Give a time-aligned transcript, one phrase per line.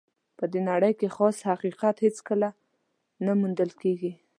[0.37, 2.49] په نړۍ کې خالص حقیقت هېڅکله
[3.25, 4.11] نه موندل کېږي.